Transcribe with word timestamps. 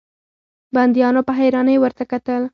بنديانو 0.75 1.21
په 1.27 1.33
حيرانۍ 1.39 1.77
ورته 1.79 2.03
کتل. 2.11 2.41